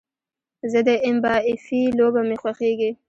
زه 0.71 0.79
د 0.87 0.89
ایم 1.05 1.17
با 1.23 1.35
في 1.65 1.79
لوبه 1.97 2.21
مې 2.27 2.35
خوښیږي 2.41 2.91